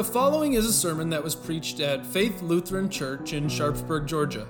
The 0.00 0.04
following 0.04 0.54
is 0.54 0.64
a 0.64 0.72
sermon 0.72 1.10
that 1.10 1.22
was 1.22 1.34
preached 1.34 1.78
at 1.78 2.06
Faith 2.06 2.40
Lutheran 2.40 2.88
Church 2.88 3.34
in 3.34 3.50
Sharpsburg, 3.50 4.06
Georgia. 4.06 4.48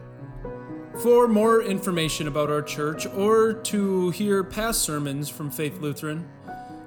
For 1.02 1.26
more 1.26 1.60
information 1.60 2.28
about 2.28 2.50
our 2.50 2.62
church 2.62 3.04
or 3.04 3.54
to 3.54 4.10
hear 4.10 4.44
past 4.44 4.82
sermons 4.82 5.28
from 5.28 5.50
Faith 5.50 5.80
Lutheran, 5.80 6.28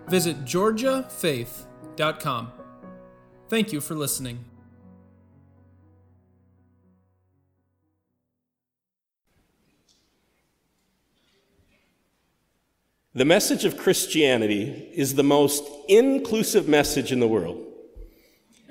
visit 0.07 0.45
georgiafaith.com. 0.45 2.51
Thank 3.49 3.73
you 3.73 3.81
for 3.81 3.95
listening. 3.95 4.45
The 13.13 13.25
message 13.25 13.65
of 13.65 13.75
Christianity 13.75 14.89
is 14.95 15.15
the 15.15 15.23
most 15.23 15.65
inclusive 15.89 16.69
message 16.69 17.11
in 17.11 17.19
the 17.19 17.27
world. 17.27 17.71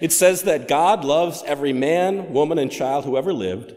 It 0.03 0.11
says 0.11 0.43
that 0.43 0.67
God 0.67 1.05
loves 1.05 1.45
every 1.47 1.73
man, 1.73 2.33
woman, 2.33 2.59
and 2.59 2.73
child 2.73 3.05
who 3.05 3.17
ever 3.17 3.33
lived 3.33 3.73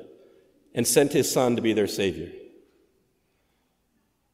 and 0.74 0.88
sent 0.88 1.14
his 1.14 1.32
son 1.32 1.56
to 1.56 1.62
be 1.62 1.72
their 1.72 1.86
Savior. 1.86 2.32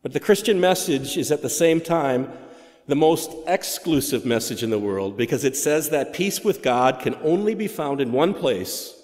But 0.02 0.14
the 0.14 0.22
Christian 0.22 0.62
message 0.62 1.18
is 1.18 1.34
at 1.34 1.42
the 1.42 1.50
same 1.50 1.82
time 1.82 2.32
the 2.88 2.96
most 2.96 3.32
exclusive 3.46 4.26
message 4.26 4.64
in 4.64 4.70
the 4.70 4.80
world 4.80 5.18
because 5.18 5.44
it 5.44 5.58
says 5.58 5.90
that 5.90 6.14
peace 6.14 6.46
with 6.46 6.62
God 6.62 7.02
can 7.02 7.16
only 7.16 7.56
be 7.56 7.68
found 7.68 8.00
in 8.00 8.14
one 8.14 8.34
place 8.34 8.98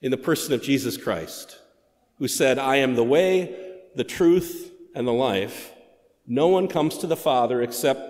in 0.00 0.12
the 0.12 0.16
person 0.16 0.54
of 0.54 0.62
Jesus 0.62 0.96
Christ, 0.96 1.58
who 2.18 2.28
said, 2.28 2.56
I 2.56 2.76
am 2.76 2.94
the 2.94 3.02
way, 3.02 3.80
the 3.96 4.04
truth, 4.04 4.70
and 4.94 5.08
the 5.08 5.12
life. 5.12 5.72
No 6.24 6.46
one 6.46 6.68
comes 6.68 6.98
to 6.98 7.08
the 7.08 7.16
Father 7.16 7.62
except 7.62 8.00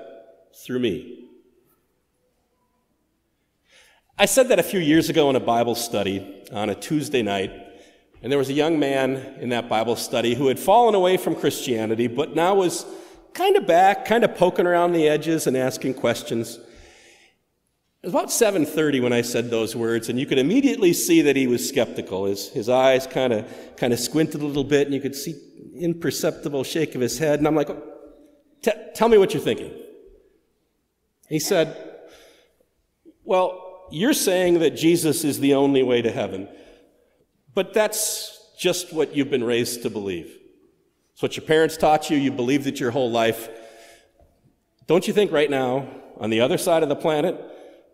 through 0.55 0.81
me. 0.81 1.26
I 4.19 4.25
said 4.25 4.49
that 4.49 4.59
a 4.59 4.63
few 4.63 4.81
years 4.81 5.11
ago 5.11 5.29
in 5.29 5.37
a 5.37 5.41
Bible 5.41 5.75
study 5.75 6.43
on 6.51 6.71
a 6.71 6.75
Tuesday 6.75 7.21
night, 7.21 7.53
and 8.23 8.33
there 8.33 8.39
was 8.39 8.49
a 8.49 8.55
young 8.55 8.79
man 8.79 9.17
in 9.41 9.51
that 9.51 9.69
Bible 9.69 9.95
study 9.95 10.35
who 10.35 10.47
had 10.47 10.59
fallen 10.59 10.95
away 10.95 11.19
from 11.19 11.35
Christianity, 11.35 12.07
but 12.07 12.35
now 12.35 12.55
was 12.55 12.87
kind 13.35 13.57
of 13.57 13.67
back, 13.67 14.07
kind 14.07 14.25
of 14.25 14.35
poking 14.35 14.67
around 14.67 14.95
the 14.95 15.07
edges 15.07 15.47
and 15.47 15.55
asking 15.55 15.93
questions. 15.93 16.57
It 18.03 18.07
was 18.07 18.15
about 18.15 18.31
7:30 18.31 19.03
when 19.03 19.13
I 19.13 19.21
said 19.21 19.51
those 19.51 19.77
words, 19.77 20.09
and 20.09 20.19
you 20.19 20.25
could 20.25 20.39
immediately 20.39 20.95
see 20.95 21.21
that 21.21 21.37
he 21.37 21.47
was 21.47 21.69
skeptical. 21.69 22.25
His, 22.25 22.49
his 22.49 22.71
eyes 22.71 23.07
kind 23.07 23.35
of 23.35 23.77
kind 23.77 23.93
of 23.93 24.01
squinted 24.01 24.41
a 24.41 24.47
little 24.47 24.65
bit, 24.65 24.87
and 24.87 24.95
you 24.95 25.01
could 25.03 25.15
see 25.15 25.35
imperceptible 25.75 26.65
shake 26.65 26.95
of 26.95 27.03
his 27.03 27.19
head. 27.19 27.41
And 27.41 27.47
I'm 27.47 27.55
like, 27.55 27.69
"Tell 28.95 29.11
me 29.11 29.19
what 29.19 29.35
you're 29.35 29.43
thinking." 29.43 29.73
He 31.29 31.39
said, 31.39 31.77
"Well." 33.23 33.65
You're 33.91 34.13
saying 34.13 34.61
that 34.61 34.71
Jesus 34.77 35.25
is 35.25 35.41
the 35.41 35.55
only 35.55 35.83
way 35.83 36.03
to 36.03 36.11
heaven, 36.11 36.49
but 37.55 37.73
that's 37.73 38.33
just 38.59 38.93
what 38.93 39.15
you've 39.15 39.31
been 39.31 39.45
raised 39.45 39.83
to 39.83 39.91
believe. 39.91 40.37
It's 41.13 41.23
what 41.23 41.37
your 41.37 41.47
parents 41.47 41.77
taught 41.77 42.11
you, 42.11 42.17
you 42.17 42.31
believed 42.31 42.67
it 42.67 42.81
your 42.81 42.91
whole 42.91 43.11
life. 43.11 43.49
Don't 44.87 45.07
you 45.07 45.13
think 45.15 45.33
right 45.33 45.51
now, 45.51 45.89
on 46.19 46.31
the 46.31 46.41
other 46.41 46.59
side 46.59 46.83
of 46.83 46.89
the 46.89 46.97
planet, 46.97 47.39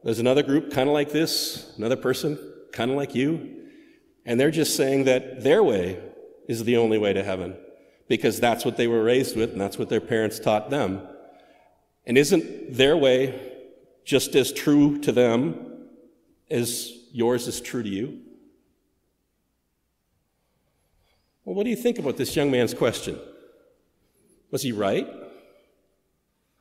there's 0.05 0.19
another 0.19 0.43
group 0.43 0.73
kind 0.73 0.89
of 0.89 0.93
like 0.93 1.11
this, 1.11 1.73
another 1.77 1.97
person 1.97 2.39
kind 2.73 2.91
of 2.91 2.97
like 2.97 3.15
you, 3.15 3.69
and 4.25 4.39
they're 4.39 4.51
just 4.51 4.77
saying 4.77 5.05
that 5.05 5.43
their 5.43 5.63
way 5.63 6.01
is 6.49 6.65
the 6.65 6.77
only 6.77 6.99
way 6.99 7.13
to 7.13 7.23
heaven 7.23 7.57
because 8.09 8.41
that's 8.41 8.65
what 8.65 8.77
they 8.77 8.87
were 8.87 9.03
raised 9.03 9.37
with 9.37 9.53
and 9.53 9.61
that's 9.61 9.79
what 9.79 9.89
their 9.89 10.01
parents 10.01 10.39
taught 10.39 10.71
them. 10.71 11.07
And 12.07 12.19
isn't 12.19 12.75
their 12.75 12.97
way 12.97 13.53
just 14.05 14.35
as 14.35 14.53
true 14.53 14.99
to 14.99 15.13
them 15.13 15.72
as 16.53 16.93
yours 17.13 17.49
is 17.49 17.61
true 17.61 17.83
to 17.83 17.89
you? 17.89 18.21
Well, 21.45 21.57
what 21.57 21.65
do 21.65 21.71
you 21.71 21.77
think 21.77 21.99
about 21.99 22.17
this 22.17 22.37
young 22.37 22.51
man's 22.51 22.75
question? 22.75 23.19
Was 24.51 24.63
he 24.63 24.73
right? 24.73 25.09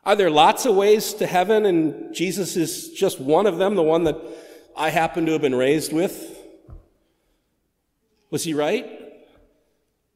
Are 0.04 0.16
there 0.16 0.32
lots 0.32 0.66
of 0.66 0.76
ways 0.76 1.14
to 1.16 1.28
heaven 1.28 1.66
and 1.66 2.16
Jesus 2.16 2.56
is 2.56 2.92
just 2.92 3.20
one 3.20 3.46
of 3.46 3.58
them, 3.58 3.76
the 3.76 3.84
one 3.84 4.06
that 4.06 4.18
I 4.76 4.90
happen 4.90 5.26
to 5.28 5.34
have 5.34 5.42
been 5.42 5.56
raised 5.56 5.94
with? 5.94 6.40
Was 8.32 8.44
he 8.44 8.54
right? 8.54 8.88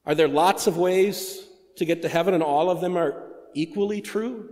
Are 0.05 0.16
there 0.16 0.28
lots 0.28 0.67
of 0.67 0.78
ways 0.78 1.45
to 1.75 1.85
get 1.85 2.01
to 2.01 2.09
heaven 2.09 2.33
and 2.33 2.41
all 2.41 2.69
of 2.69 2.81
them 2.81 2.97
are 2.97 3.31
equally 3.53 4.01
true? 4.01 4.49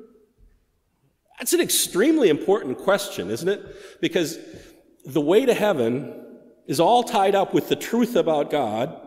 That's 1.40 1.53
an 1.53 1.62
extremely 1.62 2.30
important 2.30 2.78
question, 2.78 3.31
isn't 3.31 3.50
it? 3.50 4.00
Because 4.02 4.38
the 5.06 5.22
way 5.22 5.46
to 5.46 5.53
heaven 5.53 6.14
is 6.68 6.80
all 6.80 7.03
tied 7.03 7.36
up 7.36 7.53
with 7.53 7.69
the 7.69 7.75
truth 7.75 8.16
about 8.16 8.50
God 8.50 9.00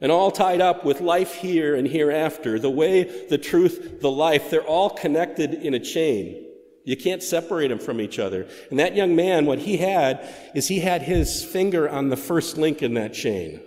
and 0.00 0.10
all 0.10 0.30
tied 0.30 0.60
up 0.60 0.84
with 0.84 1.00
life 1.00 1.34
here 1.34 1.74
and 1.74 1.86
hereafter. 1.86 2.58
The 2.58 2.70
way, 2.70 3.26
the 3.28 3.38
truth, 3.38 4.00
the 4.00 4.10
life, 4.10 4.50
they're 4.50 4.62
all 4.62 4.90
connected 4.90 5.54
in 5.54 5.74
a 5.74 5.80
chain. 5.80 6.46
You 6.84 6.96
can't 6.96 7.22
separate 7.22 7.68
them 7.68 7.78
from 7.78 8.00
each 8.00 8.18
other. 8.18 8.48
And 8.70 8.78
that 8.78 8.96
young 8.96 9.14
man, 9.14 9.44
what 9.44 9.58
he 9.58 9.76
had 9.76 10.26
is 10.54 10.68
he 10.68 10.80
had 10.80 11.02
his 11.02 11.44
finger 11.44 11.88
on 11.88 12.08
the 12.08 12.16
first 12.16 12.56
link 12.56 12.82
in 12.82 12.94
that 12.94 13.12
chain. 13.12 13.60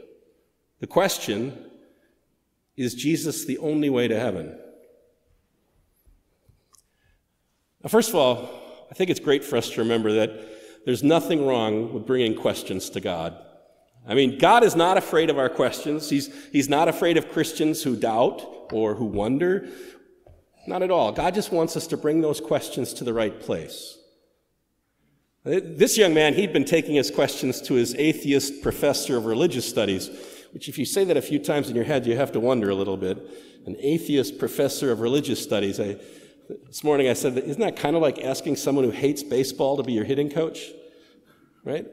The 0.79 0.87
question 0.87 1.69
is 2.75 2.95
Jesus 2.95 3.45
the 3.45 3.59
only 3.59 3.89
way 3.89 4.07
to 4.07 4.19
heaven? 4.19 4.57
Now, 7.83 7.89
first 7.89 8.09
of 8.09 8.15
all, 8.15 8.49
I 8.89 8.95
think 8.95 9.09
it's 9.09 9.19
great 9.19 9.43
for 9.43 9.57
us 9.57 9.69
to 9.71 9.81
remember 9.81 10.13
that 10.13 10.52
there's 10.85 11.03
nothing 11.03 11.45
wrong 11.45 11.93
with 11.93 12.05
bringing 12.05 12.35
questions 12.35 12.89
to 12.91 12.99
God. 12.99 13.37
I 14.05 14.15
mean, 14.15 14.37
God 14.37 14.63
is 14.63 14.75
not 14.75 14.97
afraid 14.97 15.29
of 15.29 15.37
our 15.37 15.49
questions. 15.49 16.09
He's, 16.09 16.29
he's 16.51 16.67
not 16.67 16.89
afraid 16.89 17.15
of 17.15 17.31
Christians 17.31 17.83
who 17.83 17.95
doubt 17.95 18.69
or 18.71 18.95
who 18.95 19.05
wonder. 19.05 19.69
Not 20.67 20.81
at 20.83 20.91
all. 20.91 21.11
God 21.11 21.33
just 21.33 21.51
wants 21.51 21.77
us 21.77 21.87
to 21.87 21.97
bring 21.97 22.21
those 22.21 22.41
questions 22.41 22.93
to 22.95 23.03
the 23.03 23.13
right 23.13 23.39
place. 23.39 23.97
This 25.45 25.97
young 25.97 26.13
man, 26.13 26.33
he'd 26.33 26.53
been 26.53 26.63
taking 26.63 26.95
his 26.95 27.11
questions 27.11 27.61
to 27.63 27.73
his 27.73 27.95
atheist 27.95 28.61
professor 28.61 29.17
of 29.17 29.25
religious 29.25 29.67
studies, 29.67 30.09
which, 30.51 30.69
if 30.69 30.77
you 30.77 30.85
say 30.85 31.03
that 31.03 31.17
a 31.17 31.21
few 31.21 31.37
times 31.37 31.69
in 31.69 31.75
your 31.75 31.83
head, 31.83 32.05
you 32.05 32.15
have 32.15 32.31
to 32.31 32.39
wonder 32.39 32.69
a 32.69 32.75
little 32.75 32.95
bit. 32.95 33.17
An 33.65 33.75
atheist 33.79 34.37
professor 34.37 34.91
of 34.91 35.01
religious 35.01 35.41
studies. 35.41 35.79
I, 35.81 35.97
this 36.47 36.83
morning 36.83 37.07
I 37.07 37.13
said, 37.13 37.37
isn't 37.37 37.61
that 37.61 37.75
kind 37.75 37.95
of 37.95 38.01
like 38.01 38.23
asking 38.23 38.57
someone 38.57 38.85
who 38.85 38.91
hates 38.91 39.23
baseball 39.23 39.77
to 39.77 39.83
be 39.83 39.93
your 39.93 40.03
hitting 40.03 40.29
coach? 40.29 40.71
Right? 41.63 41.85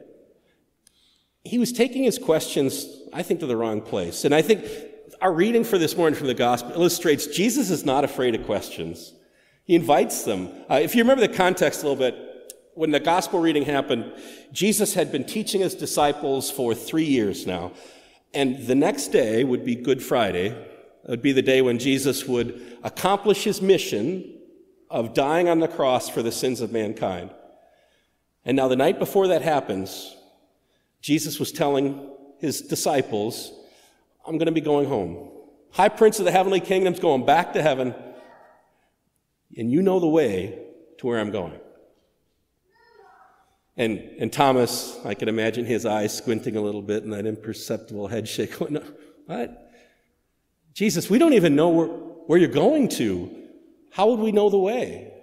He 1.43 1.57
was 1.57 1.71
taking 1.71 2.03
his 2.03 2.19
questions, 2.19 2.85
I 3.13 3.23
think, 3.23 3.39
to 3.39 3.45
the 3.45 3.57
wrong 3.57 3.81
place. 3.81 4.25
And 4.25 4.35
I 4.35 4.41
think 4.41 4.65
our 5.21 5.33
reading 5.33 5.63
for 5.63 5.77
this 5.77 5.95
morning 5.95 6.17
from 6.17 6.27
the 6.27 6.33
gospel 6.33 6.73
illustrates 6.73 7.27
Jesus 7.27 7.69
is 7.69 7.85
not 7.85 8.03
afraid 8.03 8.35
of 8.35 8.45
questions. 8.45 9.13
He 9.63 9.75
invites 9.75 10.23
them. 10.23 10.49
Uh, 10.69 10.75
if 10.75 10.95
you 10.95 11.03
remember 11.03 11.25
the 11.25 11.33
context 11.33 11.83
a 11.83 11.87
little 11.87 11.99
bit, 11.99 12.53
when 12.73 12.91
the 12.91 12.99
gospel 12.99 13.39
reading 13.39 13.63
happened, 13.63 14.11
Jesus 14.51 14.93
had 14.93 15.11
been 15.11 15.23
teaching 15.23 15.61
his 15.61 15.75
disciples 15.75 16.49
for 16.49 16.73
three 16.73 17.05
years 17.05 17.45
now. 17.45 17.71
And 18.33 18.65
the 18.65 18.75
next 18.75 19.07
day 19.09 19.43
would 19.43 19.65
be 19.65 19.75
Good 19.75 20.01
Friday. 20.01 20.47
It 20.47 21.09
would 21.09 21.21
be 21.21 21.33
the 21.33 21.41
day 21.41 21.61
when 21.61 21.79
Jesus 21.79 22.25
would 22.25 22.77
accomplish 22.83 23.43
his 23.43 23.61
mission 23.61 24.40
of 24.91 25.13
dying 25.13 25.49
on 25.49 25.59
the 25.59 25.67
cross 25.67 26.09
for 26.09 26.21
the 26.21 26.31
sins 26.31 26.61
of 26.61 26.71
mankind. 26.71 27.31
And 28.45 28.57
now, 28.57 28.67
the 28.67 28.75
night 28.75 28.99
before 28.99 29.27
that 29.27 29.41
happens, 29.41 30.15
Jesus 31.01 31.39
was 31.39 31.51
telling 31.51 32.09
his 32.39 32.61
disciples, 32.61 33.51
I'm 34.25 34.37
going 34.37 34.47
to 34.47 34.51
be 34.51 34.61
going 34.61 34.87
home. 34.87 35.29
High 35.71 35.89
Prince 35.89 36.19
of 36.19 36.25
the 36.25 36.31
heavenly 36.31 36.59
kingdom's 36.59 36.99
going 36.99 37.25
back 37.25 37.53
to 37.53 37.61
heaven, 37.61 37.95
and 39.57 39.71
you 39.71 39.81
know 39.81 39.99
the 39.99 40.07
way 40.07 40.59
to 40.97 41.07
where 41.07 41.19
I'm 41.19 41.31
going. 41.31 41.59
And, 43.77 43.99
and 44.19 44.33
Thomas, 44.33 44.99
I 45.05 45.13
can 45.13 45.29
imagine 45.29 45.65
his 45.65 45.85
eyes 45.85 46.15
squinting 46.15 46.55
a 46.55 46.61
little 46.61 46.81
bit 46.81 47.03
and 47.03 47.13
that 47.13 47.25
imperceptible 47.25 48.07
head 48.07 48.27
shake. 48.27 48.53
what? 49.25 49.71
Jesus, 50.73 51.09
we 51.09 51.17
don't 51.17 51.33
even 51.33 51.55
know 51.55 51.69
where, 51.69 51.87
where 51.87 52.39
you're 52.39 52.49
going 52.49 52.89
to. 52.89 53.40
How 53.91 54.07
would 54.07 54.19
we 54.19 54.31
know 54.31 54.49
the 54.49 54.57
way? 54.57 55.13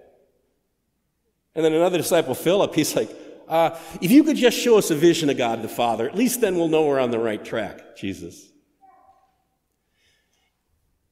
And 1.55 1.65
then 1.65 1.73
another 1.73 1.99
disciple, 1.99 2.35
Philip, 2.35 2.75
he's 2.75 2.95
like, 2.95 3.11
uh, 3.49 3.77
if 4.01 4.11
you 4.11 4.23
could 4.23 4.37
just 4.37 4.59
show 4.59 4.79
us 4.79 4.91
a 4.91 4.95
vision 4.95 5.31
of 5.31 5.39
God 5.39 5.63
the 5.63 5.69
Father, 5.69 6.07
at 6.07 6.15
least 6.15 6.41
then 6.41 6.57
we'll 6.57 6.69
know 6.69 6.87
we're 6.87 7.01
on 7.01 7.11
the 7.11 7.19
right 7.19 7.43
track, 7.43 7.97
Jesus. 7.97 8.47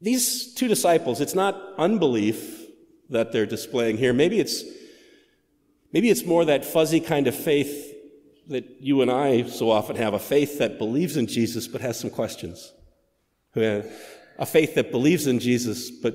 These 0.01 0.55
two 0.55 0.69
disciples, 0.69 1.21
it's 1.21 1.35
not 1.35 1.61
unbelief 1.79 2.65
that 3.09 3.33
they're 3.33 3.47
displaying 3.47 3.97
here. 3.97 4.13
Maybe 4.13 4.39
it's, 4.39 4.63
maybe 5.93 6.11
it's 6.11 6.25
more 6.25 6.45
that 6.45 6.65
fuzzy 6.65 7.01
kind 7.01 7.27
of 7.27 7.35
faith 7.35 7.95
that 8.49 8.65
you 8.81 9.01
and 9.01 9.11
I 9.11 9.45
so 9.45 9.71
often 9.71 9.97
have 9.97 10.13
a 10.13 10.19
faith 10.19 10.59
that 10.59 10.79
believes 10.79 11.17
in 11.17 11.27
Jesus 11.27 11.67
but 11.67 11.81
has 11.81 11.99
some 11.99 12.11
questions. 12.11 12.73
A 13.57 14.47
faith 14.47 14.75
that 14.75 14.91
believes 14.91 15.27
in 15.27 15.41
Jesus 15.41 15.91
but 15.91 16.15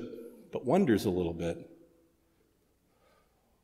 but 0.52 0.64
wonders 0.64 1.04
a 1.04 1.10
little 1.10 1.32
bit. 1.32 1.68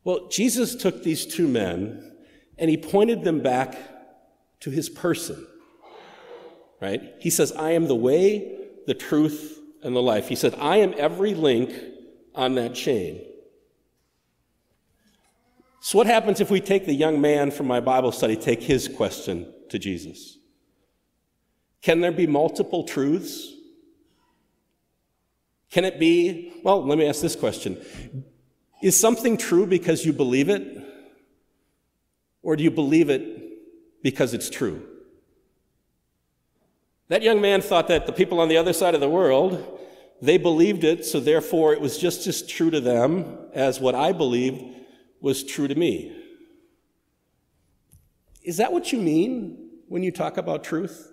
Well, 0.05 0.29
Jesus 0.29 0.75
took 0.75 1.03
these 1.03 1.27
two 1.27 1.47
men 1.47 2.13
and 2.57 2.71
he 2.71 2.77
pointed 2.77 3.25
them 3.25 3.41
back 3.41 3.77
to 4.61 4.71
his 4.71 4.89
person. 4.89 5.47
Right? 6.81 7.15
He 7.21 7.31
says, 7.31 7.53
I 7.53 7.73
am 7.73 7.89
the 7.89 7.95
way, 7.95 8.57
the 8.87 8.95
truth, 8.95 9.59
and 9.83 9.95
the 9.95 10.03
life. 10.03 10.29
He 10.29 10.35
said, 10.35 10.55
I 10.59 10.79
am 10.79 10.95
every 10.97 11.35
link 11.35 11.73
on 12.35 12.55
that 12.55 12.75
chain. 12.75 13.25
So, 15.81 15.99
what 15.99 16.07
happens 16.07 16.41
if 16.41 16.51
we 16.51 16.61
take 16.61 16.87
the 16.87 16.95
young 16.95 17.21
man 17.21 17.51
from 17.51 17.67
my 17.67 17.81
Bible 17.81 18.13
study, 18.13 18.37
take 18.37 18.63
his 18.63 18.89
question 18.89 19.53
to 19.71 19.79
Jesus? 19.79 20.39
Can 21.83 22.01
there 22.01 22.13
be 22.13 22.27
multiple 22.27 22.85
truths? 22.85 23.53
Can 25.71 25.85
it 25.85 25.99
be, 26.01 26.53
well, 26.63 26.85
let 26.85 26.99
me 26.99 27.07
ask 27.07 27.21
this 27.21 27.37
question 27.37 27.83
Is 28.83 28.99
something 28.99 29.37
true 29.37 29.67
because 29.67 30.05
you 30.05 30.13
believe 30.13 30.49
it? 30.49 30.85
Or 32.43 32.57
do 32.57 32.63
you 32.63 32.71
believe 32.71 33.11
it 33.11 34.03
because 34.03 34.33
it's 34.33 34.49
true? 34.49 34.87
That 37.09 37.23
young 37.23 37.41
man 37.41 37.63
thought 37.63 37.89
that 37.89 38.07
the 38.07 38.13
people 38.13 38.41
on 38.41 38.49
the 38.49 38.57
other 38.57 38.73
side 38.73 38.95
of 38.95 39.01
the 39.01 39.09
world, 39.09 39.79
they 40.21 40.39
believed 40.39 40.85
it, 40.85 41.05
so 41.05 41.21
therefore 41.21 41.73
it 41.73 41.81
was 41.81 41.99
just 41.99 42.27
as 42.27 42.47
true 42.47 42.71
to 42.71 42.81
them 42.81 43.39
as 43.55 43.81
what 43.81 43.95
I 43.95 44.13
believed 44.13 44.63
was 45.21 45.43
true 45.43 45.69
to 45.69 45.75
me. 45.75 46.15
Is 48.43 48.59
that 48.59 48.73
what 48.73 48.93
you 48.93 49.01
mean 49.01 49.71
when 49.89 50.03
you 50.03 50.13
talk 50.13 50.37
about 50.37 50.65
truth? 50.65 51.13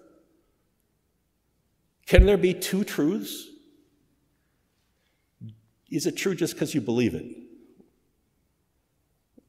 Can 2.06 2.26
there 2.26 2.38
be 2.38 2.54
two 2.54 2.84
truths? 2.84 3.48
Is 5.90 6.06
it 6.06 6.18
true 6.18 6.36
just 6.36 6.54
because 6.54 6.74
you 6.74 6.82
believe 6.82 7.16
it? 7.16 7.26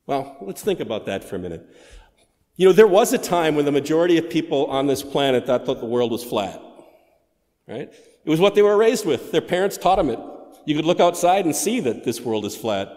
Well, 0.07 0.37
let's 0.41 0.63
think 0.63 0.81
about 0.81 1.07
that 1.07 1.25
for 1.25 1.37
a 1.37 1.39
minute. 1.39 1.69
You 2.57 2.67
know, 2.67 2.73
there 2.73 2.87
was 2.87 3.13
a 3.13 3.19
time 3.19 3.55
when 3.55 3.65
the 3.65 3.73
majority 3.73 4.17
of 4.19 4.31
people 4.31 4.67
on 4.67 4.87
this 4.87 5.03
planet 5.03 5.47
thought 5.47 5.67
that 5.67 5.81
the 5.81 5.87
world 5.87 6.11
was 6.11 6.25
flat, 6.25 6.61
right? 7.67 7.91
It 7.91 8.31
was 8.31 8.41
what 8.41 8.55
they 8.55 8.63
were 8.63 8.77
raised 8.77 9.05
with. 9.05 9.31
Their 9.33 9.41
parents 9.41 9.77
taught 9.77 9.97
them 9.97 10.11
it. 10.11 10.19
You 10.65 10.75
could 10.75 10.85
look 10.85 11.01
outside 11.01 11.45
and 11.45 11.55
see 11.55 11.81
that 11.81 12.05
this 12.05 12.21
world 12.21 12.45
is 12.45 12.57
flat. 12.57 12.89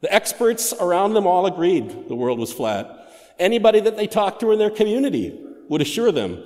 The 0.00 0.12
experts 0.12 0.72
around 0.80 1.14
them 1.14 1.26
all 1.26 1.46
agreed 1.46 2.08
the 2.08 2.14
world 2.14 2.38
was 2.38 2.52
flat. 2.52 3.12
Anybody 3.38 3.80
that 3.80 3.96
they 3.96 4.06
talked 4.06 4.40
to 4.40 4.52
in 4.52 4.58
their 4.58 4.70
community 4.70 5.38
would 5.68 5.82
assure 5.82 6.12
them 6.12 6.42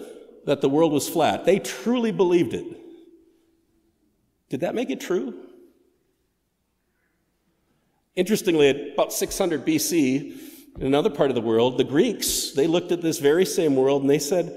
that 0.46 0.60
the 0.60 0.68
world 0.68 0.92
was 0.92 1.08
flat. 1.08 1.44
They 1.44 1.58
truly 1.58 2.12
believed 2.12 2.54
it. 2.54 2.66
Did 4.48 4.60
that 4.60 4.74
make 4.74 4.90
it 4.90 5.00
true? 5.00 5.34
Interestingly, 8.16 8.68
at 8.68 8.92
about 8.94 9.12
600 9.12 9.64
BC, 9.64 10.38
in 10.76 10.86
another 10.86 11.10
part 11.10 11.30
of 11.30 11.34
the 11.34 11.40
world, 11.40 11.78
the 11.78 11.84
Greeks, 11.84 12.52
they 12.52 12.66
looked 12.66 12.92
at 12.92 13.02
this 13.02 13.18
very 13.18 13.44
same 13.44 13.76
world 13.76 14.02
and 14.02 14.10
they 14.10 14.18
said, 14.18 14.56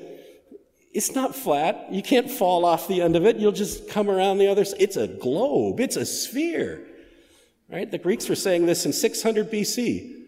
it's 0.94 1.16
not 1.16 1.36
flat. 1.36 1.88
You 1.92 2.04
can't 2.04 2.30
fall 2.30 2.66
off 2.66 2.88
the 2.88 3.02
end 3.02 3.16
of 3.16 3.26
it. 3.26 3.38
You'll 3.38 3.52
just 3.52 3.90
come 3.90 4.10
around 4.10 4.38
the 4.38 4.48
other 4.48 4.64
side. 4.64 4.80
It's 4.80 4.96
a 4.96 5.08
globe. 5.08 5.80
It's 5.80 5.96
a 5.96 6.06
sphere. 6.06 6.86
Right? 7.68 7.90
The 7.90 7.98
Greeks 7.98 8.30
were 8.30 8.36
saying 8.36 8.68
this 8.68 8.86
in 8.86 8.94
600 8.94 9.52
BC. 9.52 10.26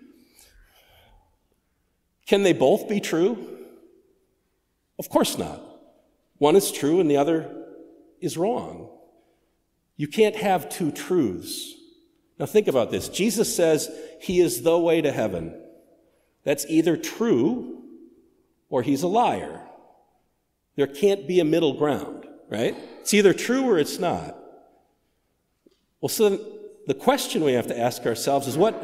Can 2.26 2.42
they 2.42 2.54
both 2.54 2.90
be 2.90 3.00
true? 3.00 3.60
Of 4.98 5.10
course 5.10 5.38
not. 5.38 5.62
One 6.38 6.56
is 6.56 6.72
true 6.72 7.00
and 7.00 7.10
the 7.10 7.18
other 7.18 7.66
is 8.20 8.38
wrong. 8.38 8.90
You 9.98 10.08
can't 10.08 10.36
have 10.36 10.70
two 10.70 10.92
truths. 10.92 11.74
Now 12.38 12.46
think 12.46 12.68
about 12.68 12.92
this. 12.92 13.08
Jesus 13.10 13.56
says 13.56 13.90
he 14.22 14.40
is 14.40 14.62
the 14.62 14.78
way 14.78 15.02
to 15.02 15.12
heaven. 15.12 15.60
That's 16.44 16.66
either 16.68 16.98
true 16.98 17.84
or 18.70 18.82
he's 18.82 19.04
a 19.04 19.08
liar. 19.08 19.62
There 20.76 20.88
can't 20.88 21.28
be 21.28 21.40
a 21.40 21.46
middle 21.46 21.74
ground, 21.74 22.28
right? 22.50 22.76
It's 23.00 23.14
either 23.14 23.34
true 23.34 23.64
or 23.64 23.80
it's 23.80 24.00
not. 24.00 24.38
Well, 26.02 26.10
so 26.10 26.40
the 26.88 26.94
question 26.94 27.44
we 27.44 27.54
have 27.54 27.68
to 27.68 27.80
ask 27.80 28.06
ourselves 28.06 28.48
is 28.48 28.58
what, 28.58 28.76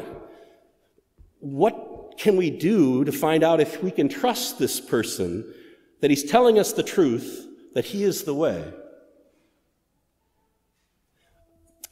what 1.40 2.14
can 2.18 2.36
we 2.36 2.50
do 2.50 3.04
to 3.04 3.12
find 3.12 3.44
out 3.44 3.60
if 3.60 3.82
we 3.82 3.90
can 3.90 4.08
trust 4.08 4.58
this 4.58 4.80
person 4.80 5.52
that 6.00 6.10
he's 6.10 6.24
telling 6.24 6.58
us 6.58 6.72
the 6.72 6.82
truth, 6.82 7.46
that 7.74 7.84
he 7.84 8.02
is 8.02 8.24
the 8.24 8.34
way? 8.34 8.72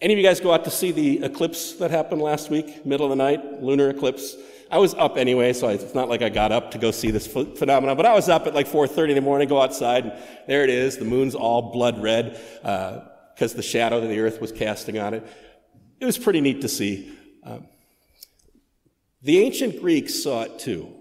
Any 0.00 0.14
of 0.14 0.18
you 0.18 0.24
guys 0.24 0.40
go 0.40 0.52
out 0.52 0.64
to 0.64 0.70
see 0.70 0.92
the 0.92 1.22
eclipse 1.24 1.74
that 1.74 1.90
happened 1.90 2.22
last 2.22 2.48
week, 2.48 2.86
middle 2.86 3.04
of 3.04 3.10
the 3.10 3.22
night, 3.22 3.62
lunar 3.62 3.90
eclipse? 3.90 4.34
I 4.70 4.78
was 4.78 4.94
up 4.94 5.18
anyway, 5.18 5.52
so 5.52 5.68
it's 5.68 5.94
not 5.94 6.08
like 6.08 6.22
I 6.22 6.30
got 6.30 6.52
up 6.52 6.70
to 6.70 6.78
go 6.78 6.90
see 6.90 7.10
this 7.10 7.26
phenomenon, 7.26 7.96
but 7.98 8.06
I 8.06 8.14
was 8.14 8.28
up 8.30 8.46
at 8.46 8.54
like 8.54 8.66
4.30 8.66 9.10
in 9.10 9.14
the 9.16 9.20
morning, 9.20 9.46
go 9.48 9.60
outside, 9.60 10.06
and 10.06 10.22
there 10.46 10.64
it 10.64 10.70
is. 10.70 10.96
The 10.96 11.04
moon's 11.04 11.34
all 11.34 11.70
blood 11.72 12.00
red 12.00 12.40
because 12.62 13.52
uh, 13.52 13.56
the 13.56 13.62
shadow 13.62 14.00
that 14.00 14.06
the 14.06 14.20
earth 14.20 14.40
was 14.40 14.52
casting 14.52 14.98
on 14.98 15.12
it. 15.12 15.26
It 15.98 16.06
was 16.06 16.16
pretty 16.16 16.40
neat 16.40 16.62
to 16.62 16.68
see. 16.68 17.12
Um, 17.44 17.66
the 19.20 19.40
ancient 19.40 19.80
Greeks 19.80 20.22
saw 20.22 20.42
it 20.42 20.58
too. 20.58 20.94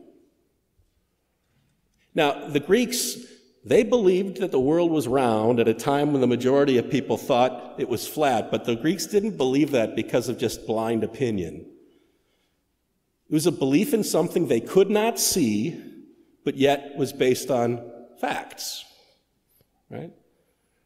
Now, 2.14 2.50
the 2.50 2.60
Greeks 2.60 3.18
they 3.64 3.84
believed 3.84 4.38
that 4.38 4.52
the 4.52 4.60
world 4.60 4.92
was 4.92 5.08
round 5.08 5.60
at 5.60 5.68
a 5.68 5.74
time 5.74 6.12
when 6.12 6.22
the 6.22 6.28
majority 6.28 6.78
of 6.78 6.90
people 6.90 7.18
thought 7.18 7.76
it 7.78 7.90
was 7.90 8.08
flat, 8.08 8.50
but 8.52 8.66
the 8.66 8.76
Greeks 8.76 9.06
didn't 9.06 9.38
believe 9.38 9.72
that 9.72 9.96
because 9.96 10.30
of 10.30 10.38
just 10.38 10.66
blind 10.66 11.04
opinion. 11.04 11.66
It 13.30 13.34
was 13.34 13.46
a 13.46 13.52
belief 13.52 13.94
in 13.94 14.04
something 14.04 14.48
they 14.48 14.62
could 14.62 14.90
not 14.90 15.20
see, 15.20 15.80
but 16.46 16.56
yet 16.56 16.96
was 16.98 17.14
based 17.14 17.52
on 17.52 17.92
facts. 18.20 18.86
Right? 19.90 20.12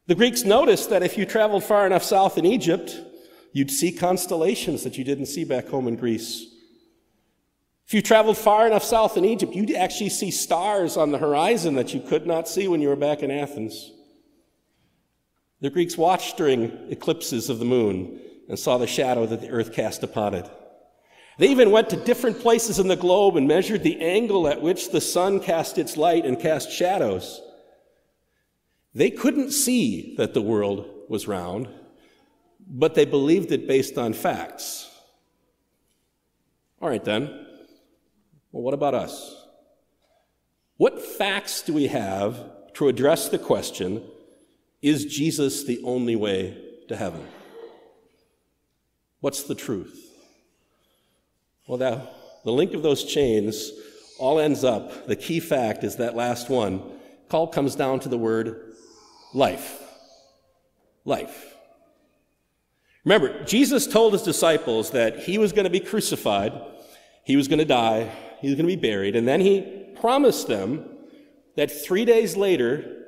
The 0.07 0.15
Greeks 0.15 0.43
noticed 0.43 0.89
that 0.89 1.03
if 1.03 1.17
you 1.17 1.25
traveled 1.25 1.63
far 1.63 1.85
enough 1.85 2.03
south 2.03 2.37
in 2.37 2.45
Egypt, 2.45 2.99
you'd 3.53 3.71
see 3.71 3.91
constellations 3.91 4.83
that 4.83 4.97
you 4.97 5.03
didn't 5.03 5.27
see 5.27 5.45
back 5.45 5.67
home 5.67 5.87
in 5.87 5.95
Greece. 5.95 6.52
If 7.93 7.97
you 7.97 8.01
traveled 8.01 8.39
far 8.39 8.65
enough 8.65 8.83
south 8.83 9.17
in 9.17 9.23
Egypt, 9.23 9.53
you'd 9.53 9.75
actually 9.75 10.09
see 10.09 10.31
stars 10.31 10.97
on 10.97 11.11
the 11.11 11.19
horizon 11.19 11.75
that 11.75 11.93
you 11.93 11.99
could 11.99 12.25
not 12.25 12.49
see 12.49 12.67
when 12.67 12.81
you 12.81 12.89
were 12.89 12.95
back 12.95 13.21
in 13.21 13.29
Athens. 13.29 13.91
The 15.61 15.69
Greeks 15.69 15.95
watched 15.95 16.35
during 16.35 16.71
eclipses 16.89 17.51
of 17.51 17.59
the 17.59 17.65
moon 17.65 18.19
and 18.49 18.57
saw 18.57 18.79
the 18.79 18.87
shadow 18.87 19.27
that 19.27 19.41
the 19.41 19.51
earth 19.51 19.73
cast 19.73 20.01
upon 20.01 20.33
it. 20.33 20.49
They 21.37 21.49
even 21.49 21.69
went 21.69 21.91
to 21.91 21.95
different 21.95 22.39
places 22.39 22.79
in 22.79 22.87
the 22.87 22.95
globe 22.95 23.37
and 23.37 23.47
measured 23.47 23.83
the 23.83 24.01
angle 24.01 24.47
at 24.47 24.63
which 24.63 24.89
the 24.89 24.99
sun 24.99 25.39
cast 25.39 25.77
its 25.77 25.95
light 25.95 26.25
and 26.25 26.39
cast 26.39 26.71
shadows. 26.71 27.43
They 28.95 29.11
couldn't 29.11 29.51
see 29.51 30.15
that 30.15 30.33
the 30.33 30.41
world 30.41 30.89
was 31.09 31.27
round, 31.27 31.69
but 32.59 32.95
they 32.95 33.05
believed 33.05 33.51
it 33.51 33.67
based 33.67 33.99
on 33.99 34.13
facts. 34.13 34.89
All 36.81 36.89
right, 36.89 37.05
then. 37.05 37.49
Well, 38.53 38.61
what 38.61 38.75
about 38.75 38.93
us? 38.93 39.35
What 40.77 41.01
facts 41.01 41.63
do 41.63 41.73
we 41.73 41.87
have 41.87 42.37
to 42.75 42.87
address 42.87 43.27
the 43.29 43.39
question 43.39 44.03
is 44.81 45.05
Jesus 45.05 45.63
the 45.63 45.81
only 45.83 46.15
way 46.15 46.55
to 46.87 46.95
heaven? 46.95 47.25
What's 49.21 49.43
the 49.43 49.55
truth? 49.55 49.99
Well, 51.67 51.79
that, 51.79 52.13
the 52.43 52.51
link 52.51 52.73
of 52.73 52.83
those 52.83 53.03
chains 53.03 53.71
all 54.19 54.39
ends 54.39 54.63
up, 54.63 55.07
the 55.07 55.15
key 55.15 55.39
fact 55.39 55.83
is 55.83 55.95
that 55.95 56.15
last 56.15 56.49
one. 56.49 56.83
Call 57.29 57.47
comes 57.47 57.75
down 57.75 58.01
to 58.01 58.09
the 58.09 58.17
word 58.19 58.73
life. 59.33 59.81
Life. 61.05 61.55
Remember, 63.03 63.43
Jesus 63.45 63.87
told 63.87 64.13
his 64.13 64.21
disciples 64.21 64.91
that 64.91 65.19
he 65.19 65.39
was 65.39 65.53
going 65.53 65.63
to 65.63 65.71
be 65.71 65.79
crucified, 65.79 66.53
he 67.23 67.35
was 67.35 67.47
going 67.47 67.59
to 67.59 67.65
die, 67.65 68.11
he 68.43 68.49
was 68.49 68.57
going 68.57 68.67
to 68.67 68.75
be 68.75 68.89
buried. 68.89 69.15
And 69.15 69.25
then 69.25 69.39
he 69.39 69.61
promised 70.01 70.47
them 70.47 70.85
that 71.55 71.71
three 71.71 72.03
days 72.03 72.35
later, 72.35 73.05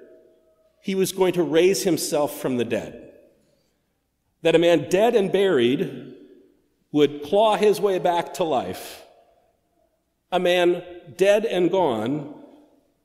he 0.81 0.95
was 0.95 1.11
going 1.11 1.33
to 1.33 1.43
raise 1.43 1.83
himself 1.83 2.39
from 2.39 2.55
the 2.55 2.63
dead. 2.63 3.11
That 4.43 4.55
a 4.55 4.59
man 4.59 4.87
dead 4.89 5.13
and 5.13 5.33
buried 5.33 6.13
would 6.93 7.21
claw 7.21 7.57
his 7.57 7.81
way 7.81 7.99
back 7.99 8.35
to 8.35 8.45
life. 8.45 9.03
A 10.31 10.39
man 10.39 10.83
dead 11.17 11.45
and 11.45 11.69
gone 11.69 12.33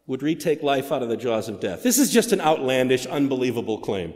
would 0.07 0.23
retake 0.23 0.63
life 0.63 0.93
out 0.93 1.03
of 1.03 1.09
the 1.09 1.17
jaws 1.17 1.49
of 1.49 1.59
death. 1.59 1.83
This 1.83 1.99
is 1.99 2.13
just 2.13 2.31
an 2.31 2.41
outlandish, 2.41 3.07
unbelievable 3.07 3.79
claim. 3.79 4.15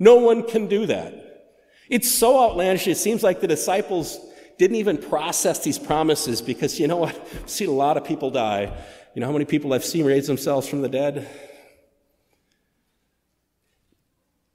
No 0.00 0.16
one 0.16 0.48
can 0.48 0.66
do 0.66 0.84
that. 0.86 1.52
It's 1.88 2.10
so 2.10 2.42
outlandish, 2.42 2.88
it 2.88 2.96
seems 2.96 3.22
like 3.22 3.40
the 3.40 3.46
disciples 3.46 4.18
didn't 4.62 4.76
even 4.76 4.96
process 4.96 5.58
these 5.64 5.76
promises 5.76 6.40
because 6.40 6.78
you 6.78 6.86
know 6.86 6.98
what? 6.98 7.16
I've 7.42 7.50
seen 7.50 7.68
a 7.68 7.72
lot 7.72 7.96
of 7.96 8.04
people 8.04 8.30
die. 8.30 8.72
You 9.12 9.20
know 9.20 9.26
how 9.26 9.32
many 9.32 9.44
people 9.44 9.72
I've 9.72 9.84
seen 9.84 10.06
raise 10.06 10.28
themselves 10.28 10.68
from 10.68 10.82
the 10.82 10.88
dead? 10.88 11.28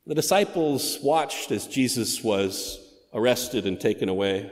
The 0.05 0.15
disciples 0.15 0.97
watched 1.03 1.51
as 1.51 1.67
Jesus 1.67 2.23
was 2.23 2.79
arrested 3.13 3.65
and 3.65 3.77
taken 3.77 4.07
away. 4.07 4.49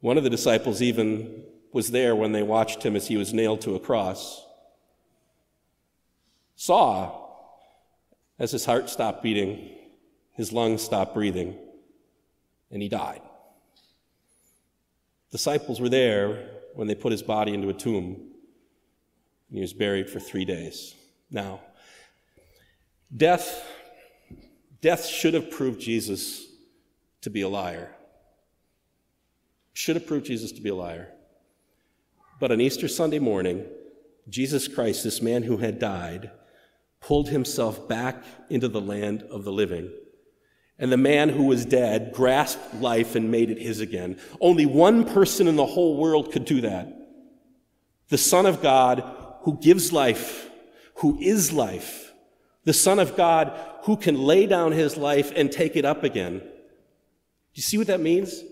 One 0.00 0.16
of 0.16 0.24
the 0.24 0.30
disciples 0.30 0.80
even 0.80 1.44
was 1.74 1.90
there 1.90 2.16
when 2.16 2.32
they 2.32 2.42
watched 2.42 2.82
him 2.82 2.96
as 2.96 3.06
he 3.06 3.18
was 3.18 3.34
nailed 3.34 3.60
to 3.62 3.74
a 3.74 3.80
cross, 3.80 4.42
saw 6.56 7.26
as 8.38 8.52
his 8.52 8.64
heart 8.64 8.88
stopped 8.88 9.22
beating, 9.22 9.76
his 10.32 10.54
lungs 10.54 10.80
stopped 10.80 11.12
breathing, 11.12 11.54
and 12.70 12.80
he 12.80 12.88
died. 12.88 13.20
Disciples 15.30 15.80
were 15.80 15.88
there 15.88 16.48
when 16.74 16.86
they 16.86 16.94
put 16.94 17.12
his 17.12 17.22
body 17.22 17.52
into 17.52 17.68
a 17.68 17.74
tomb, 17.74 18.14
and 19.48 19.56
he 19.56 19.60
was 19.60 19.72
buried 19.72 20.08
for 20.08 20.20
three 20.20 20.44
days. 20.44 20.94
Now, 21.30 21.60
death, 23.14 23.66
death 24.80 25.06
should 25.06 25.34
have 25.34 25.50
proved 25.50 25.80
Jesus 25.80 26.46
to 27.22 27.30
be 27.30 27.42
a 27.42 27.48
liar. 27.48 27.94
Should 29.74 29.96
have 29.96 30.06
proved 30.06 30.26
Jesus 30.26 30.52
to 30.52 30.60
be 30.60 30.70
a 30.70 30.74
liar. 30.74 31.12
But 32.40 32.52
on 32.52 32.60
Easter 32.60 32.88
Sunday 32.88 33.18
morning, 33.18 33.64
Jesus 34.28 34.68
Christ, 34.68 35.04
this 35.04 35.20
man 35.20 35.42
who 35.42 35.58
had 35.58 35.78
died, 35.78 36.30
pulled 37.00 37.28
himself 37.28 37.88
back 37.88 38.22
into 38.50 38.68
the 38.68 38.80
land 38.80 39.22
of 39.24 39.44
the 39.44 39.52
living. 39.52 39.90
And 40.78 40.92
the 40.92 40.96
man 40.96 41.28
who 41.28 41.44
was 41.44 41.64
dead 41.64 42.12
grasped 42.12 42.74
life 42.76 43.16
and 43.16 43.30
made 43.30 43.50
it 43.50 43.60
his 43.60 43.80
again. 43.80 44.18
Only 44.40 44.64
one 44.64 45.04
person 45.04 45.48
in 45.48 45.56
the 45.56 45.66
whole 45.66 45.96
world 45.96 46.32
could 46.32 46.44
do 46.44 46.60
that. 46.60 46.94
The 48.10 48.18
Son 48.18 48.46
of 48.46 48.62
God 48.62 49.02
who 49.42 49.58
gives 49.58 49.92
life, 49.92 50.48
who 50.96 51.18
is 51.20 51.52
life. 51.52 52.12
The 52.64 52.72
Son 52.72 52.98
of 52.98 53.16
God 53.16 53.58
who 53.82 53.96
can 53.96 54.22
lay 54.22 54.46
down 54.46 54.72
his 54.72 54.96
life 54.96 55.32
and 55.34 55.50
take 55.50 55.74
it 55.74 55.84
up 55.84 56.04
again. 56.04 56.38
Do 56.38 56.44
you 57.54 57.62
see 57.62 57.78
what 57.78 57.86
that 57.88 58.00
means? 58.00 58.42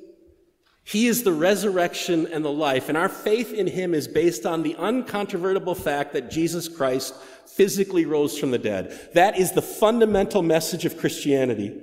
He 0.82 1.08
is 1.08 1.22
the 1.22 1.32
resurrection 1.32 2.28
and 2.32 2.44
the 2.44 2.52
life, 2.52 2.88
and 2.88 2.96
our 2.96 3.08
faith 3.08 3.52
in 3.52 3.66
him 3.66 3.92
is 3.92 4.06
based 4.06 4.46
on 4.46 4.62
the 4.62 4.76
uncontrovertible 4.76 5.74
fact 5.74 6.12
that 6.12 6.30
Jesus 6.30 6.68
Christ 6.68 7.14
physically 7.44 8.06
rose 8.06 8.38
from 8.38 8.52
the 8.52 8.58
dead. 8.58 9.10
That 9.14 9.36
is 9.36 9.50
the 9.50 9.62
fundamental 9.62 10.42
message 10.42 10.84
of 10.84 10.96
Christianity. 10.96 11.82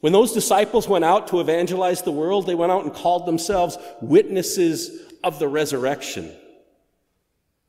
When 0.00 0.12
those 0.12 0.32
disciples 0.32 0.88
went 0.88 1.04
out 1.04 1.28
to 1.28 1.40
evangelize 1.40 2.02
the 2.02 2.12
world, 2.12 2.46
they 2.46 2.54
went 2.54 2.72
out 2.72 2.84
and 2.84 2.94
called 2.94 3.26
themselves 3.26 3.76
witnesses 4.00 5.12
of 5.24 5.38
the 5.38 5.48
resurrection. 5.48 6.32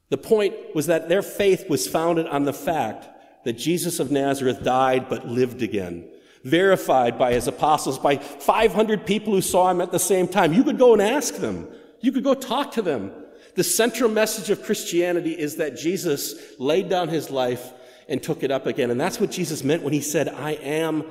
The 0.09 0.17
point 0.17 0.53
was 0.75 0.87
that 0.87 1.09
their 1.09 1.21
faith 1.21 1.69
was 1.69 1.87
founded 1.87 2.27
on 2.27 2.43
the 2.43 2.53
fact 2.53 3.07
that 3.45 3.53
Jesus 3.53 3.99
of 3.99 4.11
Nazareth 4.11 4.63
died 4.63 5.09
but 5.09 5.27
lived 5.27 5.61
again 5.61 6.07
verified 6.43 7.17
by 7.17 7.33
his 7.33 7.47
apostles, 7.47 7.99
by 7.99 8.17
500 8.17 9.05
people 9.05 9.33
who 9.33 9.41
saw 9.41 9.69
him 9.69 9.81
at 9.81 9.91
the 9.91 9.99
same 9.99 10.27
time. 10.27 10.53
You 10.53 10.63
could 10.63 10.77
go 10.77 10.93
and 10.93 11.01
ask 11.01 11.35
them. 11.35 11.67
You 12.01 12.11
could 12.11 12.23
go 12.23 12.33
talk 12.33 12.71
to 12.73 12.81
them. 12.81 13.11
The 13.55 13.63
central 13.63 14.09
message 14.09 14.49
of 14.49 14.63
Christianity 14.63 15.37
is 15.37 15.57
that 15.57 15.77
Jesus 15.77 16.35
laid 16.59 16.89
down 16.89 17.09
his 17.09 17.29
life 17.29 17.73
and 18.07 18.23
took 18.23 18.43
it 18.43 18.51
up 18.51 18.65
again. 18.67 18.89
And 18.89 18.99
that's 18.99 19.19
what 19.19 19.31
Jesus 19.31 19.63
meant 19.63 19.83
when 19.83 19.93
he 19.93 20.01
said, 20.01 20.29
I 20.29 20.51
am 20.51 21.03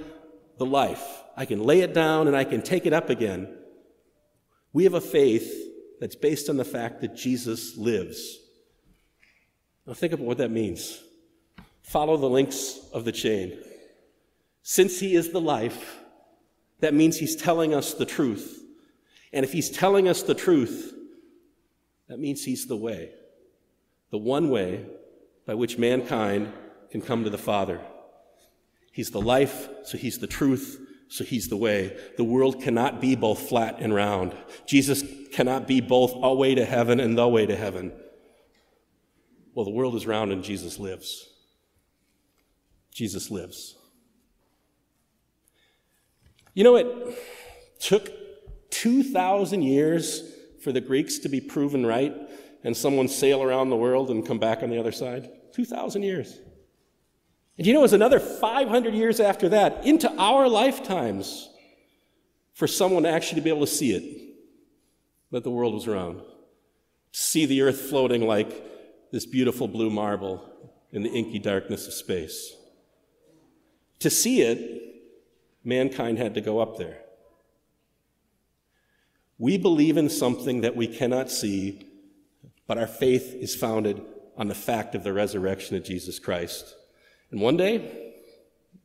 the 0.58 0.66
life. 0.66 1.22
I 1.36 1.44
can 1.44 1.62
lay 1.62 1.80
it 1.80 1.94
down 1.94 2.26
and 2.26 2.36
I 2.36 2.44
can 2.44 2.62
take 2.62 2.86
it 2.86 2.92
up 2.92 3.10
again. 3.10 3.48
We 4.72 4.84
have 4.84 4.94
a 4.94 5.00
faith 5.00 5.52
that's 6.00 6.16
based 6.16 6.48
on 6.48 6.56
the 6.56 6.64
fact 6.64 7.00
that 7.00 7.16
Jesus 7.16 7.76
lives. 7.76 8.38
Now 9.86 9.94
think 9.94 10.12
about 10.12 10.26
what 10.26 10.38
that 10.38 10.50
means. 10.50 11.02
Follow 11.82 12.16
the 12.16 12.28
links 12.28 12.78
of 12.92 13.04
the 13.04 13.12
chain. 13.12 13.58
Since 14.62 15.00
he 15.00 15.14
is 15.14 15.30
the 15.30 15.40
life, 15.40 16.00
that 16.80 16.94
means 16.94 17.16
he's 17.16 17.34
telling 17.34 17.74
us 17.74 17.94
the 17.94 18.04
truth. 18.04 18.62
And 19.32 19.44
if 19.44 19.52
he's 19.52 19.70
telling 19.70 20.08
us 20.08 20.22
the 20.22 20.34
truth, 20.34 20.94
that 22.08 22.18
means 22.18 22.44
he's 22.44 22.66
the 22.66 22.76
way, 22.76 23.10
the 24.10 24.18
one 24.18 24.50
way 24.50 24.84
by 25.46 25.54
which 25.54 25.78
mankind 25.78 26.52
can 26.90 27.00
come 27.00 27.24
to 27.24 27.30
the 27.30 27.38
Father. 27.38 27.80
He's 28.98 29.12
the 29.12 29.20
life, 29.20 29.68
so 29.84 29.96
he's 29.96 30.18
the 30.18 30.26
truth, 30.26 30.84
so 31.06 31.22
he's 31.22 31.48
the 31.48 31.56
way. 31.56 31.96
The 32.16 32.24
world 32.24 32.60
cannot 32.60 33.00
be 33.00 33.14
both 33.14 33.48
flat 33.48 33.76
and 33.78 33.94
round. 33.94 34.36
Jesus 34.66 35.04
cannot 35.30 35.68
be 35.68 35.80
both 35.80 36.14
a 36.20 36.34
way 36.34 36.56
to 36.56 36.64
heaven 36.64 36.98
and 36.98 37.16
the 37.16 37.28
way 37.28 37.46
to 37.46 37.54
heaven. 37.54 37.92
Well, 39.54 39.64
the 39.64 39.70
world 39.70 39.94
is 39.94 40.04
round 40.04 40.32
and 40.32 40.42
Jesus 40.42 40.80
lives. 40.80 41.28
Jesus 42.92 43.30
lives. 43.30 43.76
You 46.52 46.64
know, 46.64 46.74
it 46.74 46.88
took 47.78 48.10
2,000 48.70 49.62
years 49.62 50.28
for 50.64 50.72
the 50.72 50.80
Greeks 50.80 51.20
to 51.20 51.28
be 51.28 51.40
proven 51.40 51.86
right 51.86 52.16
and 52.64 52.76
someone 52.76 53.06
sail 53.06 53.44
around 53.44 53.70
the 53.70 53.76
world 53.76 54.10
and 54.10 54.26
come 54.26 54.40
back 54.40 54.64
on 54.64 54.70
the 54.70 54.78
other 54.80 54.90
side. 54.90 55.30
2,000 55.52 56.02
years. 56.02 56.40
And 57.58 57.66
you 57.66 57.72
know, 57.72 57.80
it 57.80 57.82
was 57.82 57.92
another 57.92 58.20
500 58.20 58.94
years 58.94 59.18
after 59.18 59.48
that, 59.48 59.84
into 59.84 60.10
our 60.16 60.48
lifetimes, 60.48 61.48
for 62.54 62.68
someone 62.68 63.04
actually 63.04 63.40
to 63.40 63.44
be 63.44 63.50
able 63.50 63.66
to 63.66 63.72
see 63.72 63.92
it, 63.92 64.36
that 65.32 65.42
the 65.42 65.50
world 65.50 65.74
was 65.74 65.88
round. 65.88 66.22
See 67.10 67.46
the 67.46 67.62
earth 67.62 67.80
floating 67.80 68.26
like 68.26 69.10
this 69.10 69.26
beautiful 69.26 69.66
blue 69.66 69.90
marble 69.90 70.48
in 70.92 71.02
the 71.02 71.10
inky 71.10 71.40
darkness 71.40 71.86
of 71.88 71.94
space. 71.94 72.54
To 74.00 74.10
see 74.10 74.42
it 74.42 75.02
mankind 75.64 76.18
had 76.18 76.34
to 76.34 76.40
go 76.40 76.60
up 76.60 76.78
there. 76.78 76.98
We 79.36 79.58
believe 79.58 79.96
in 79.96 80.08
something 80.08 80.60
that 80.60 80.76
we 80.76 80.86
cannot 80.86 81.30
see, 81.30 81.86
but 82.66 82.78
our 82.78 82.86
faith 82.86 83.34
is 83.34 83.54
founded 83.54 84.00
on 84.36 84.48
the 84.48 84.54
fact 84.54 84.94
of 84.94 85.02
the 85.02 85.12
resurrection 85.12 85.76
of 85.76 85.84
Jesus 85.84 86.18
Christ. 86.18 86.74
And 87.30 87.40
one 87.40 87.56
day, 87.56 88.14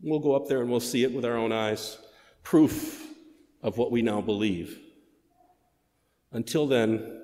we'll 0.01 0.19
go 0.19 0.35
up 0.35 0.47
there 0.47 0.62
and 0.62 0.69
we'll 0.69 0.79
see 0.79 1.03
it 1.03 1.13
with 1.13 1.25
our 1.25 1.38
own 1.38 1.51
eyes, 1.51 1.97
proof 2.43 3.07
of 3.62 3.77
what 3.77 3.91
we 3.91 4.01
now 4.01 4.21
believe. 4.21 4.79
Until 6.31 6.67
then, 6.67 7.21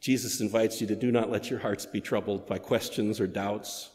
Jesus 0.00 0.40
invites 0.40 0.80
you 0.80 0.86
to 0.86 0.96
do 0.96 1.10
not 1.10 1.30
let 1.30 1.50
your 1.50 1.58
hearts 1.58 1.86
be 1.86 2.00
troubled 2.00 2.46
by 2.46 2.58
questions 2.58 3.20
or 3.20 3.26
doubts. 3.26 3.90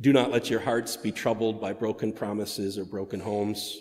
Do 0.00 0.12
not 0.12 0.30
let 0.30 0.50
your 0.50 0.60
hearts 0.60 0.96
be 0.96 1.10
troubled 1.10 1.60
by 1.60 1.72
broken 1.72 2.12
promises 2.12 2.78
or 2.78 2.84
broken 2.84 3.18
homes. 3.18 3.80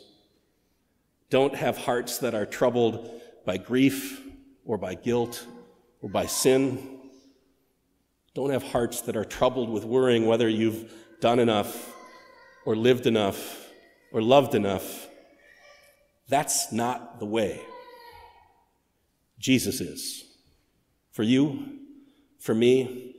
Don't 1.30 1.54
have 1.54 1.78
hearts 1.78 2.20
that 2.20 2.34
are 2.34 2.46
troubled 2.46 3.22
by 3.46 3.58
grief 3.58 4.22
or 4.66 4.78
by 4.78 4.96
guilt 4.96 5.46
or 6.02 6.10
by 6.10 6.26
sin. 6.26 7.00
Don't 8.34 8.52
have 8.52 8.64
hearts 8.64 9.02
that 9.02 9.18
are 9.18 9.26
troubled 9.26 9.70
with 9.70 9.84
worrying 9.84 10.26
whether 10.26 10.48
you've 10.48 10.92
done 11.20 11.40
enough 11.40 11.94
or 12.68 12.76
lived 12.76 13.08
enough 13.08 13.70
or 14.12 14.22
loved 14.22 14.54
enough. 14.54 15.08
That's 16.28 16.74
not 16.74 17.18
the 17.18 17.26
way. 17.26 17.62
Jesus 19.40 19.80
is. 19.80 20.26
For 21.14 21.24
you, 21.24 21.64
for 22.40 22.54
me, 22.54 23.16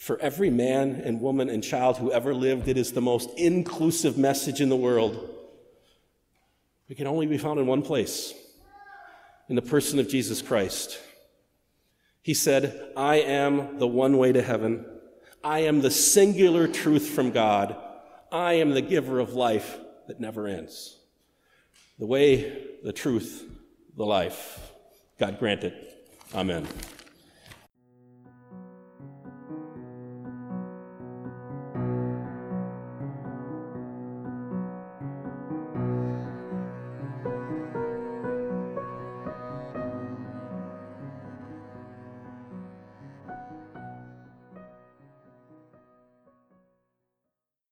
for 0.00 0.18
every 0.18 0.48
man 0.48 1.02
and 1.04 1.20
woman 1.20 1.50
and 1.50 1.62
child 1.62 1.98
who 1.98 2.10
ever 2.10 2.32
lived, 2.32 2.68
it 2.68 2.78
is 2.78 2.92
the 2.92 3.02
most 3.02 3.28
inclusive 3.36 4.16
message 4.16 4.62
in 4.62 4.70
the 4.70 4.76
world. 4.76 5.28
It 6.88 6.96
can 6.96 7.06
only 7.06 7.26
be 7.26 7.36
found 7.36 7.60
in 7.60 7.66
one 7.66 7.82
place 7.82 8.32
in 9.50 9.56
the 9.56 9.62
person 9.62 9.98
of 9.98 10.08
Jesus 10.08 10.40
Christ. 10.40 10.98
He 12.22 12.32
said, 12.32 12.92
I 12.96 13.16
am 13.16 13.78
the 13.78 13.86
one 13.86 14.16
way 14.16 14.32
to 14.32 14.40
heaven. 14.40 14.86
I 15.44 15.60
am 15.60 15.82
the 15.82 15.90
singular 15.90 16.66
truth 16.66 17.08
from 17.08 17.30
God. 17.30 17.76
I 18.30 18.54
am 18.54 18.70
the 18.70 18.82
giver 18.82 19.18
of 19.18 19.34
life 19.34 19.78
that 20.08 20.20
never 20.20 20.46
ends. 20.46 20.98
The 21.98 22.06
way, 22.06 22.64
the 22.82 22.92
truth, 22.92 23.44
the 23.96 24.04
life. 24.04 24.72
God 25.18 25.38
grant 25.38 25.64
it. 25.64 26.08
Amen. 26.34 26.66